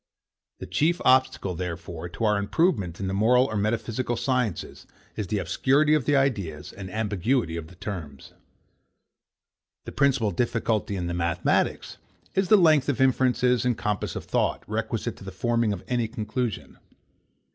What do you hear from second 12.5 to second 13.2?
length of